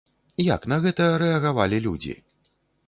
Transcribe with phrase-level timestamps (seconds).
[0.55, 2.21] Як на гэта рэагавалі людзі?